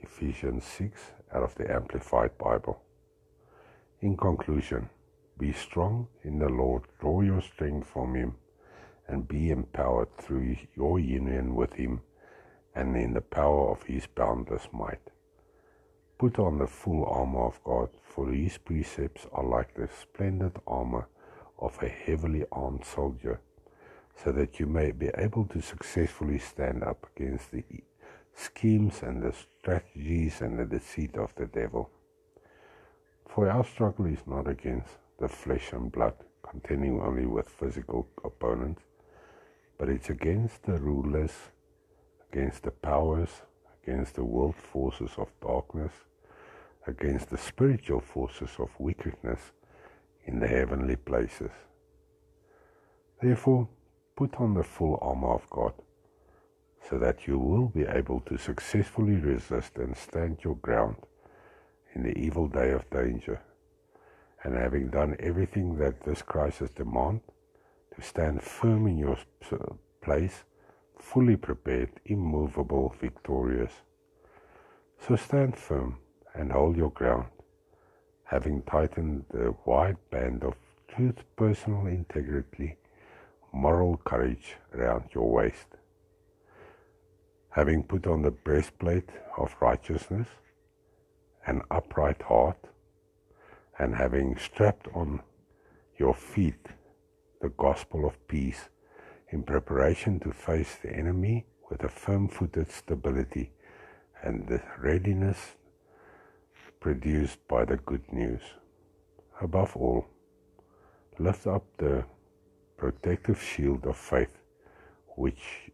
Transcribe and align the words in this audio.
Ephesians 0.00 0.64
6 0.64 0.98
out 1.34 1.42
of 1.42 1.54
the 1.56 1.70
Amplified 1.70 2.38
Bible. 2.38 2.80
In 4.00 4.16
conclusion, 4.16 4.88
be 5.38 5.52
strong 5.52 6.08
in 6.22 6.38
the 6.38 6.48
Lord, 6.48 6.84
draw 6.98 7.20
your 7.20 7.42
strength 7.42 7.86
from 7.86 8.14
Him, 8.14 8.36
and 9.06 9.28
be 9.28 9.50
empowered 9.50 10.16
through 10.16 10.56
your 10.74 10.98
union 10.98 11.54
with 11.54 11.74
Him 11.74 12.00
and 12.74 12.96
in 12.96 13.14
the 13.14 13.20
power 13.20 13.70
of 13.70 13.82
his 13.84 14.06
boundless 14.06 14.68
might. 14.72 15.10
Put 16.18 16.38
on 16.38 16.58
the 16.58 16.66
full 16.66 17.04
armor 17.04 17.46
of 17.46 17.62
God, 17.64 17.90
for 18.02 18.30
his 18.30 18.58
precepts 18.58 19.26
are 19.32 19.44
like 19.44 19.74
the 19.74 19.88
splendid 20.00 20.52
armor 20.66 21.06
of 21.58 21.80
a 21.82 21.88
heavily 21.88 22.44
armed 22.52 22.84
soldier, 22.84 23.40
so 24.16 24.32
that 24.32 24.58
you 24.60 24.66
may 24.66 24.92
be 24.92 25.10
able 25.16 25.44
to 25.46 25.60
successfully 25.60 26.38
stand 26.38 26.82
up 26.82 27.06
against 27.16 27.50
the 27.50 27.64
schemes 28.34 29.02
and 29.02 29.22
the 29.22 29.32
strategies 29.32 30.40
and 30.40 30.58
the 30.58 30.64
deceit 30.64 31.16
of 31.16 31.34
the 31.36 31.46
devil. 31.46 31.90
For 33.28 33.48
our 33.50 33.64
struggle 33.64 34.06
is 34.06 34.26
not 34.26 34.48
against 34.48 34.90
the 35.18 35.28
flesh 35.28 35.72
and 35.72 35.90
blood, 35.90 36.14
contending 36.48 37.00
only 37.00 37.26
with 37.26 37.48
physical 37.48 38.08
opponents, 38.24 38.82
but 39.78 39.88
it's 39.88 40.10
against 40.10 40.62
the 40.62 40.78
rulers 40.78 41.32
against 42.34 42.64
the 42.64 42.70
powers, 42.70 43.30
against 43.82 44.16
the 44.16 44.24
world 44.24 44.56
forces 44.56 45.10
of 45.18 45.28
darkness, 45.40 45.92
against 46.88 47.30
the 47.30 47.38
spiritual 47.38 48.00
forces 48.00 48.50
of 48.58 48.68
wickedness 48.78 49.52
in 50.24 50.40
the 50.40 50.48
heavenly 50.48 50.96
places. 50.96 51.50
Therefore, 53.22 53.68
put 54.16 54.34
on 54.40 54.54
the 54.54 54.64
full 54.64 54.98
armor 55.00 55.34
of 55.34 55.48
God, 55.48 55.74
so 56.90 56.98
that 56.98 57.28
you 57.28 57.38
will 57.38 57.68
be 57.68 57.82
able 57.82 58.20
to 58.22 58.36
successfully 58.36 59.14
resist 59.14 59.76
and 59.76 59.96
stand 59.96 60.38
your 60.42 60.56
ground 60.56 60.96
in 61.94 62.02
the 62.02 62.18
evil 62.18 62.48
day 62.48 62.72
of 62.72 62.90
danger. 62.90 63.40
And 64.42 64.54
having 64.56 64.88
done 64.88 65.16
everything 65.20 65.78
that 65.78 66.02
this 66.02 66.20
crisis 66.20 66.70
demands, 66.70 67.22
to 67.94 68.02
stand 68.02 68.42
firm 68.42 68.88
in 68.88 68.98
your 68.98 69.18
place 70.02 70.42
fully 70.98 71.36
prepared, 71.36 71.90
immovable, 72.06 72.94
victorious. 73.00 73.72
So 75.06 75.16
stand 75.16 75.56
firm 75.56 75.98
and 76.34 76.52
hold 76.52 76.76
your 76.76 76.90
ground, 76.90 77.28
having 78.24 78.62
tightened 78.62 79.24
the 79.30 79.54
wide 79.64 79.96
band 80.10 80.44
of 80.44 80.54
truth, 80.88 81.24
personal 81.36 81.86
integrity, 81.86 82.76
moral 83.52 83.96
courage 83.98 84.56
around 84.74 85.04
your 85.14 85.30
waist. 85.30 85.66
Having 87.50 87.84
put 87.84 88.06
on 88.06 88.22
the 88.22 88.30
breastplate 88.30 89.10
of 89.38 89.54
righteousness, 89.60 90.28
an 91.46 91.62
upright 91.70 92.22
heart, 92.22 92.58
and 93.78 93.94
having 93.94 94.36
strapped 94.38 94.88
on 94.94 95.20
your 95.98 96.14
feet 96.14 96.66
the 97.40 97.48
gospel 97.50 98.06
of 98.06 98.26
peace 98.26 98.68
in 99.30 99.42
preparation 99.42 100.20
to 100.20 100.32
face 100.32 100.76
the 100.82 100.90
enemy 100.90 101.46
with 101.70 101.82
a 101.82 101.88
firm 101.88 102.28
footed 102.28 102.70
stability 102.70 103.52
and 104.22 104.46
the 104.48 104.62
readiness 104.78 105.56
produced 106.80 107.38
by 107.48 107.64
the 107.64 107.76
good 107.78 108.12
news. 108.12 108.42
Above 109.40 109.76
all, 109.76 110.06
lift 111.18 111.46
up 111.46 111.64
the 111.78 112.04
protective 112.76 113.42
shield 113.42 113.86
of 113.86 113.96
faith, 113.96 114.36
which 115.16 115.70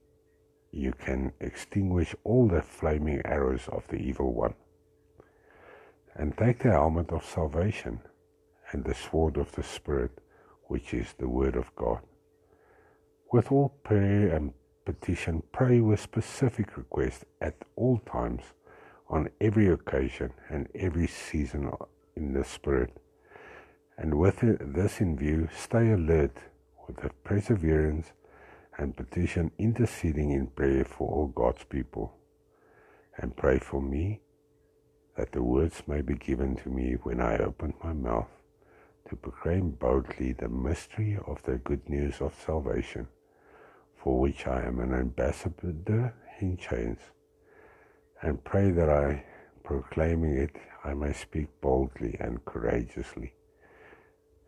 you 0.71 0.93
can 0.93 1.33
extinguish 1.41 2.15
all 2.25 2.47
the 2.47 2.63
flaming 2.63 3.21
arrows 3.25 3.69
of 3.69 3.87
the 3.89 3.97
evil 3.97 4.33
one. 4.33 4.55
And 6.15 6.37
take 6.37 6.61
the 6.61 6.71
helmet 6.71 7.11
of 7.11 7.25
salvation 7.25 8.01
and 8.73 8.85
the 8.85 8.95
sword 8.95 9.37
of 9.37 9.51
the 9.53 9.63
Spirit, 9.63 10.13
which 10.65 10.95
is 10.95 11.15
the 11.19 11.29
Word 11.29 11.57
of 11.57 11.75
God. 11.75 12.01
With 13.33 13.53
all 13.53 13.69
prayer 13.85 14.35
and 14.35 14.53
petition, 14.85 15.45
pray 15.53 15.79
with 15.81 16.01
specific 16.01 16.77
request 16.77 17.27
at 17.41 17.55
all 17.77 17.99
times, 17.99 18.43
on 19.09 19.29
every 19.41 19.69
occasion 19.69 20.33
and 20.49 20.67
every 20.75 21.07
season 21.07 21.71
in 22.17 22.33
the 22.33 22.43
Spirit. 22.43 22.97
And 23.97 24.19
with 24.19 24.41
this 24.41 25.01
in 25.01 25.17
view, 25.17 25.49
stay 25.57 25.93
alert 25.93 26.37
with 26.89 26.99
perseverance 27.23 28.11
and 28.79 28.97
petition 28.97 29.53
interceding 29.59 30.33
in 30.33 30.49
prayer 30.49 30.85
for 30.85 31.09
all 31.09 31.29
God's 31.29 31.63
people. 31.63 32.13
And 33.17 33.37
pray 33.37 33.61
for 33.61 33.81
me 33.81 34.23
that 35.17 35.31
the 35.31 35.43
words 35.45 35.85
may 35.87 36.01
be 36.01 36.15
given 36.15 36.57
to 36.57 36.69
me 36.69 36.95
when 37.05 37.21
I 37.21 37.39
open 37.39 37.75
my 37.85 37.93
mouth 37.93 38.31
to 39.09 39.15
proclaim 39.15 39.71
boldly 39.71 40.33
the 40.33 40.49
mystery 40.49 41.17
of 41.29 41.41
the 41.45 41.59
good 41.59 41.89
news 41.89 42.21
of 42.21 42.35
salvation 42.35 43.07
for 44.03 44.19
which 44.19 44.47
I 44.47 44.63
am 44.65 44.81
an 44.81 44.95
ambassador 44.95 46.15
in 46.41 46.57
chains, 46.57 47.01
and 48.23 48.43
pray 48.43 48.71
that 48.71 48.89
I, 48.89 49.25
proclaiming 49.63 50.39
it, 50.39 50.57
I 50.85 50.95
may 50.95 51.13
speak 51.13 51.49
boldly 51.61 52.17
and 52.19 52.43
courageously, 52.47 53.35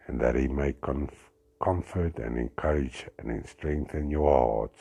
and 0.07 0.19
that 0.21 0.37
he 0.37 0.49
may 0.49 0.73
conf- 0.73 1.31
comfort 1.63 2.19
and 2.19 2.39
encourage 2.39 3.07
and 3.19 3.47
strengthen 3.47 4.11
your 4.11 4.31
hearts. 4.31 4.81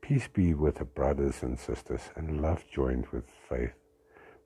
Peace 0.00 0.28
be 0.28 0.54
with 0.54 0.76
the 0.76 0.84
brothers 0.84 1.42
and 1.42 1.58
sisters, 1.58 2.10
and 2.16 2.42
love 2.42 2.64
joined 2.72 3.06
with 3.12 3.24
faith 3.48 3.74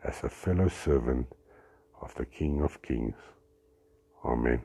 as 0.04 0.22
a 0.24 0.28
fellow 0.28 0.68
servant 0.68 1.26
of 2.00 2.14
the 2.14 2.24
King 2.26 2.62
of 2.62 2.80
Kings. 2.82 3.16
Amen. 4.24 4.62